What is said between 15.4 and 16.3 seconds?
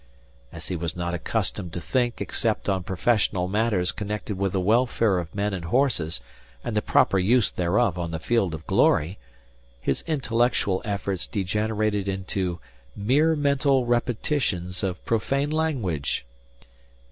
language.